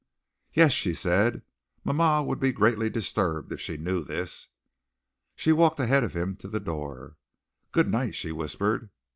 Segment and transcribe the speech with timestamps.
[0.51, 1.43] "Yes," she said.
[1.83, 4.47] "Ma ma would be greatly disturbed if she knew this."
[5.35, 7.17] She walked ahead of him to the door.
[7.71, 8.89] "Good night," she whispered.